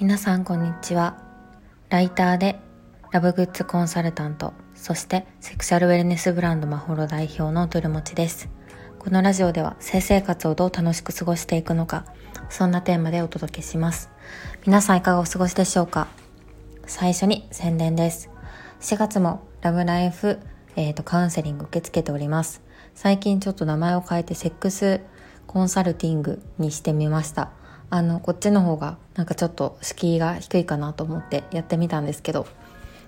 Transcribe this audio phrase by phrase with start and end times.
[0.00, 1.22] 皆さんこんにちは。
[1.90, 2.58] ライターで
[3.12, 8.48] ラブグッズコンサルタントそしてセクシャルウェルネスブランドマホロ代表のトルモチです。
[8.98, 12.04] このラジオでは性生活をどう楽しく過ごしていくのか
[12.50, 14.10] そんなテーマでお届けします。
[14.66, 16.08] 皆さんいかがお過ごしでしょうか？
[16.86, 18.28] 最初に宣伝です。
[18.80, 20.40] 4月もラブライフ、
[20.74, 22.60] えーと、カウンセリング受け付けております。
[22.94, 25.00] 最近ちょっと名前を変えてセックス
[25.46, 27.50] コンサルティングにしてみました。
[27.90, 32.46] あのこっちの方がなんかちょっと敷居が低いかなと思ってやってみたんですけど、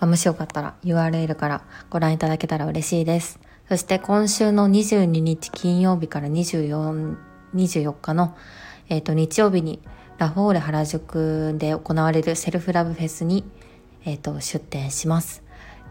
[0.00, 3.38] もしよかったら URL からご覧いただけたら嬉しいです。
[3.68, 7.16] そして今週の22日金曜日から24
[7.54, 8.36] 24日の、
[8.88, 9.80] えーと、日曜日に
[10.18, 13.44] ラフォーレ原宿で行われるセルフラブフェスに、
[14.04, 15.46] えーと出展します。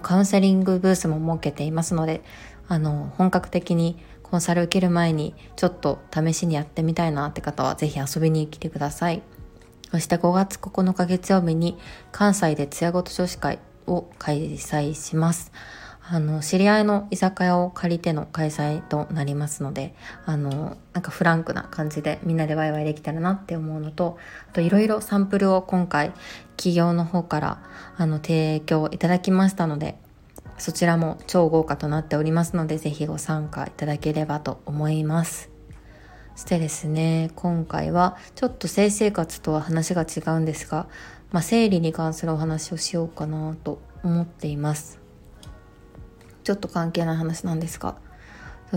[0.00, 2.22] カウンセリングブースも設けていますので
[2.68, 9.22] あの本格的にコンサル受ける前にちょっと試しにやってみたいなって方はぜひ遊びに来てください。
[9.90, 11.78] そして5月9日月曜日に
[12.10, 15.52] 関西で艶ごと女子会を開催します。
[16.08, 24.16] あの、知り合いの居酒屋を借りての開催となりますので、あの、なんかフランクな感じでみんなでワイワイできたらなって思うのと、
[24.48, 26.12] あといろいろサンプルを今回
[26.56, 27.58] 企業の方から
[27.96, 29.98] あの提供いただきましたので、
[30.58, 35.50] そちらも超豪華となっておりますので、ぜひご参加いただければと思います。
[36.34, 40.86] そしてですね、今回はちょっと性生活とは話が違うんですが、
[41.32, 45.00] まあ、生理に関するお話をしようかなと思っています。
[46.44, 47.96] ちょっと関係ない話なんですが、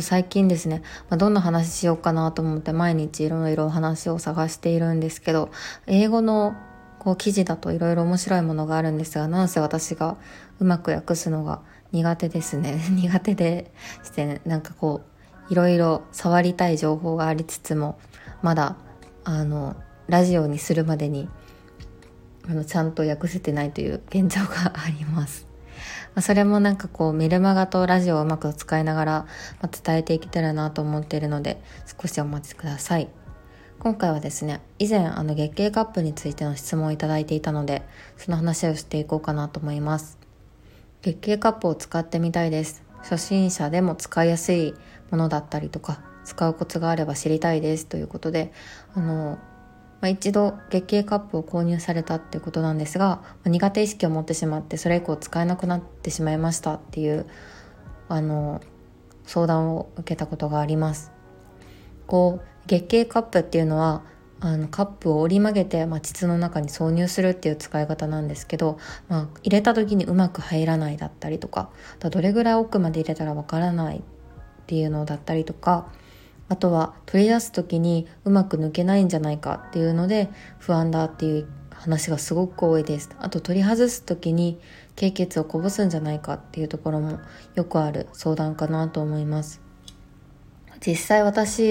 [0.00, 5.50] 最近ですね、まあ、どんな話しようかなと思って毎日いろいろお話を探しているんですけど、
[5.86, 6.54] 英語の
[6.98, 10.16] こう記事だといろいろ面白いものがあるんですが、なんせ私が
[10.60, 11.60] うまく訳すのが
[11.92, 12.78] 苦手ですね。
[12.90, 15.02] 苦手でして、ね、なんかこ
[15.48, 17.98] う、いろいろ触りたい情報がありつつも、
[18.42, 18.76] まだ、
[19.24, 19.76] あの、
[20.08, 21.28] ラジオにするまでに、
[22.48, 25.46] あの、ちゃんと訳せてないという現状があります。
[26.14, 29.12] まあ、それもなんかこうメルマガとラジオをうまく使いながら、
[29.60, 31.62] まあ、伝えていけたらなと思っているので
[32.00, 33.08] 少しお待ちください。
[33.78, 37.82] 今回はですね以前あの月経カップについての質問をいただいていたので
[38.16, 40.17] その話をしていこうかなと思います
[41.02, 42.82] 月経カップを使ってみたいです。
[43.02, 44.74] 初心者でも使いやすい
[45.10, 47.86] ものだったりとか使うコツがあれば知りたいです。
[47.86, 48.52] ということで
[48.94, 49.38] あの、
[50.00, 57.26] まあ、一度月経カップを購入されたっていうことなんですが、まあ、苦手意識を持ってしまってそれ以降使えなくなってしまいましたっていう
[58.08, 58.60] あの
[59.24, 61.12] 相談を受けたことがあります。
[62.08, 64.02] こう月経カップっていうのは
[64.40, 68.78] あのカップを折り曲げて、まあ、膣の中に挿入するっていう使い方なんですけど、
[69.08, 74.00] まあ、入れた時にうまく入らないだったりとかどれぐらい奥まで入れたらわからないっ
[74.66, 75.88] ていうのだったりとか
[76.48, 83.10] あとは取り出す時にうまく抜けないんじゃないかっていうので不安だっていう話がすごく多いです。
[83.20, 84.58] あと取り外す時に
[84.96, 87.20] 経血をこぼすんじゃないかっていうところも
[87.54, 89.67] よくある相談かなと思います。
[90.84, 91.62] 実際私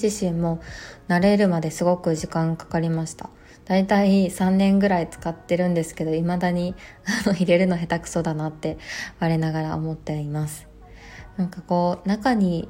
[0.00, 0.60] 自身も
[1.08, 3.30] 慣れるまですごく時間かかりました。
[3.64, 6.74] だいたい3年ぐらい使ってるんですけど未だに
[7.24, 8.78] あの入れるの下手くそだなって
[9.20, 10.66] 我ながら思っています。
[11.36, 12.68] なんかこう中に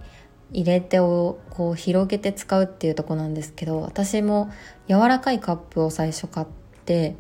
[0.53, 4.51] 入れてをこう広げて使うっていうとこなんですけど私も
[4.89, 6.47] 柔らかいカップを最初買っ
[6.85, 7.17] て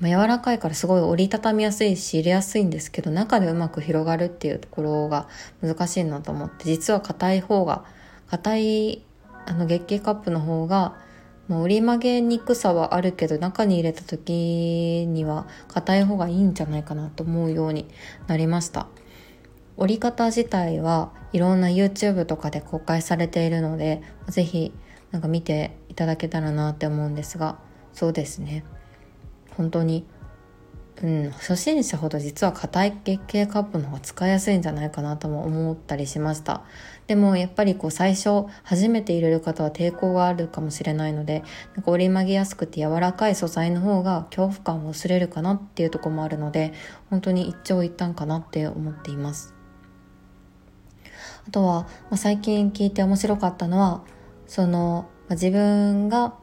[0.00, 5.28] ま、柔らかいからすごい折りたたみやすいし入れやすいんですけど中でうまく広がるっていうところが
[5.62, 7.84] 難しいなと思って実は硬い方が
[8.28, 9.02] 硬い
[9.46, 10.96] あの月経カップの方が、
[11.48, 17.86] まあ、折り曲げにくさはあるけど中に入れた時には硬い方がいいんじゃないかなと思うように
[18.26, 18.88] なりました。
[19.76, 24.72] 折り方自体はいろんな YouTube とかで公開されているので是非
[25.10, 27.58] なんか見ていただけたらなって思うんですが
[27.92, 28.64] そうですね。
[29.56, 30.04] 本当に、
[31.02, 36.62] うん、初心者ほど実は硬い月経カップの方が使いやすいんじゃないかなとも思ったりしました。
[37.06, 41.42] でもやっぱりこう最初初めて入れる方は抵抗があるかもしれないので
[41.74, 46.72] なんか折り曲げやすくて柔らかい素材の方が恐怖感を薄れるかなっていうとこもあるので
[47.10, 49.54] 本当に一長一短かなって思っています。
[51.46, 54.02] あとは、まあ、最近聞いて面白かったのは
[54.46, 56.34] その、まあ、自分が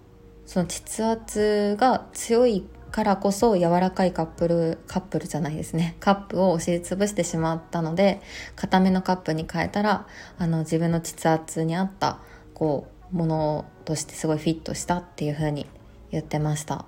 [0.45, 5.95] その膣圧が強いからこそ柔らかいカップルカップルじゃないですね。
[5.99, 8.21] カップを押しつぶしてしまったので
[8.55, 10.07] 固めのカップに変えたら
[10.37, 12.19] あの自分の膣圧に合った
[12.53, 15.67] こうものとしてすごいフィットしたっていう風に
[16.11, 16.85] 言ってました。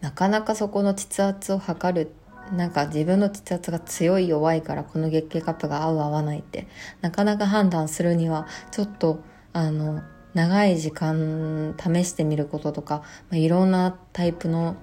[0.00, 2.12] なかなかそこの膣圧を測る
[2.52, 6.68] なんか自分の膣圧が強い弱いからこの月経カップが合う合わないって
[7.00, 9.20] なかなか判断するにはちょっと
[9.52, 10.02] あの
[10.34, 14.76] 長い時間試してみることとか、まあ、いろんなタイプの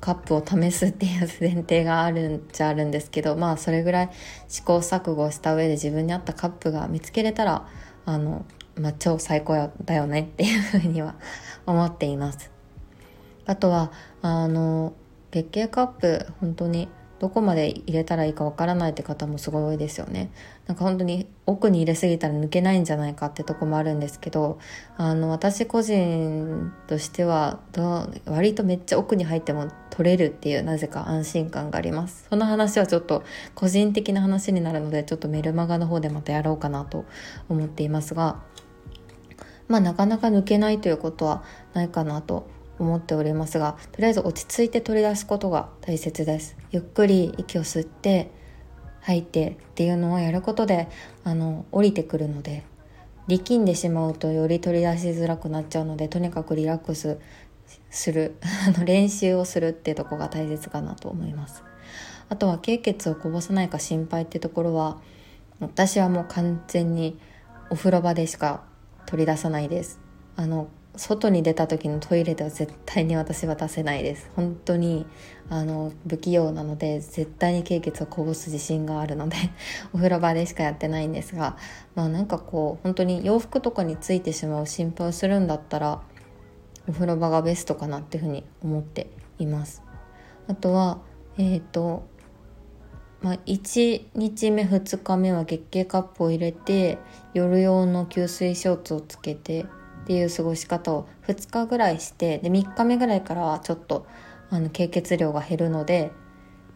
[0.00, 4.10] カップを試すっていう前提があるんじゃあるんですけどまあそれぐらい
[4.48, 7.66] 試行錯誤した上で自分に合ったカップが見つけれたら
[8.06, 8.44] あの、
[8.76, 11.14] まあ、超最高だよねっていうふうには
[11.66, 12.50] 思っています。
[13.46, 13.92] あとは
[14.22, 14.94] あの
[15.30, 16.88] 月経カップ本当に
[17.20, 20.30] どこまで入れたらいいかわからないって方もすごい多いですよね。
[20.66, 24.58] なんか本当に奥に入れすぎたら抜けないんじゃないかってとこもあるんですけど、
[24.96, 27.58] あの、私個人としては、
[28.26, 32.26] 割とめっちゃ奥に入っても取れるっていうなぜか安心感があります。
[32.30, 33.24] その話はちょっと
[33.54, 37.04] 個人的な話になるので、ちょっとメルマガの方でまたやろうかなと
[37.48, 38.42] 思っていますが、
[39.66, 41.42] まあなかなか抜けないということは
[41.74, 42.48] ないかなと
[42.78, 46.56] 思っておりますがとりあえず落ち着いて取り出すことが大切です。
[46.70, 48.30] ゆっくり息を吸って
[49.00, 50.88] 吐いてっていうのをやることで
[51.24, 52.64] あの降りてくるので
[53.26, 57.18] 力んでしまうとより取り出しづらくなっちゃうのでとにかくリラックス
[57.90, 58.36] する
[58.66, 61.62] あの練習をするってとこが大切かなと思います。
[62.30, 64.98] あとは経血をこぼさないか心配ってところは
[65.60, 67.18] 私はもう完全に
[67.70, 68.64] お風呂場でしか
[69.06, 70.00] 取り出さないです。
[70.36, 74.30] あの外に出た時のトイレでは絶対に私は出せないです。
[74.34, 75.06] 本当に
[75.48, 79.36] あの不器用なので絶対に経血をこぼす自信があるので
[79.94, 81.56] お風呂場でしかやってないんですが
[81.94, 86.02] まあなんかこう本当に洋服とかについてしまう心配をするんだったら
[86.88, 89.82] お風呂場がベストかなっていうふうに思っています。
[90.48, 90.98] あとは
[91.36, 92.02] えっ、ー、と
[93.20, 96.98] まあ、1日目2日目は月経カップを入れて
[97.34, 99.66] 夜用の吸水ショーツをつけて
[100.08, 104.06] っていう過ごし方を2日ぐらいしてで3日目ぐらいからはちょっと
[104.48, 106.12] あの経血量が減るので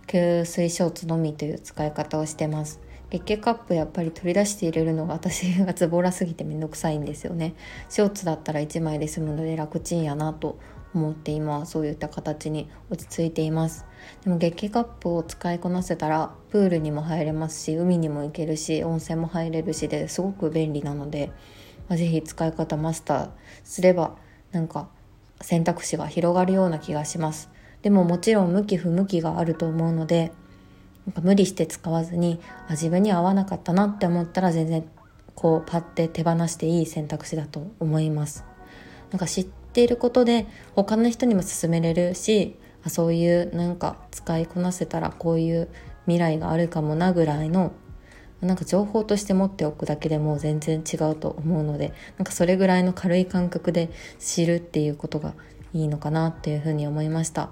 [0.07, 2.83] 吸水ショーツのみという使い方をしてます。
[3.09, 7.55] 月経カップやっぱり取り出して入れるのが私がズボラすぎてめんどくさいんですよね。
[7.89, 10.59] ショーツだったら1枚で済むので楽ちんやなと
[10.93, 13.87] 思って今はそういった形に落ち着いています。
[14.25, 21.33] でも月経カップを使いこなせたらプールにも入れますし海にも行けるし温泉も入れるしですごく便利なので
[21.89, 23.31] まあ、ぜひ使い方マスター
[23.65, 24.17] すれば
[24.53, 24.89] なんか
[25.41, 27.51] 選択肢が広がるような気がします。
[27.83, 30.33] でももちろん向き不向きがあると思うので
[31.07, 34.85] なんか無理して使わずにあ自分に合わなかったなって思ったら全然
[35.35, 38.45] こうパッて手放していい選択肢だと思います。
[39.11, 45.69] なんか知っていることで他の人にも勧めれるしあそういうなんか使いこなせたらこういう
[46.05, 47.73] 未来があるかもなぐらいの
[48.43, 55.35] なんか情報として持っておくだけでも全然違うと思うのでなんかそれぐらいの軽い感覚で知るっていうことが
[55.73, 57.51] いいのかなっていうふうに思いました。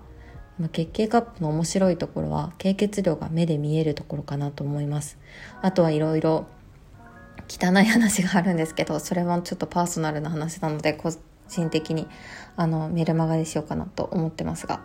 [0.59, 5.17] ま月経カップの面白いところは経血量が目で見えるところかなと思います。
[5.63, 6.47] あとはいろいろ
[7.49, 10.93] 汚い話があるんですけどそれはちょっとパーソナルな話なので
[11.51, 12.09] 人的に
[12.57, 14.81] あのメルマガにしようかなと思ってますが。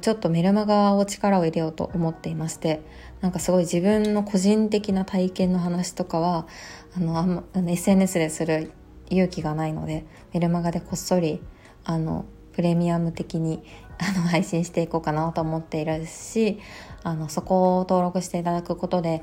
[0.00, 2.82] ちょっとメルマガを力を入れようと思っていまして
[3.20, 6.48] なんかすごい自分の個人的な体験の話とかは
[6.96, 8.72] あのあん、ま、SNS でする
[9.10, 11.40] 勇気がないのでメルマガでこっそり
[11.84, 13.62] あのプレミアム的に
[13.98, 16.58] あの 配信していこうかなと思っているし
[17.04, 19.22] あのそこを登録していただくことで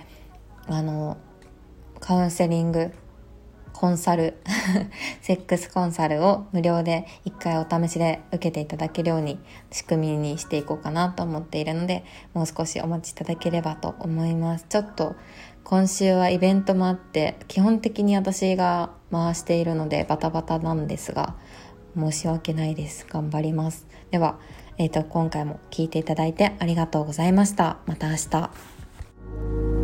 [0.67, 1.17] あの
[1.99, 2.93] カウンセリング
[3.73, 4.37] コンサル
[5.21, 9.39] セックスコンサルを無料で1回お試しで受けていただけるように
[9.71, 14.65] 仕組みにしていこうかなと思っているのでもう少しお待ちいただければと思います。
[14.69, 15.15] ちょっと
[15.63, 21.35] 今週はイベントもあって基本的に私が回しているのでバタバタなんですが
[21.97, 23.05] 申し訳ないです。
[23.09, 23.87] 頑張ります。
[24.11, 24.39] では、
[24.77, 27.77] えーと、と今回も聞いていただいてありがとうございました。
[27.85, 29.82] また明日。